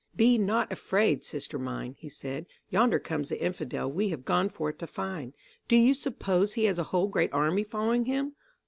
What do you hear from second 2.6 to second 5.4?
"Yonder comes the Infidel we have gone forth to find.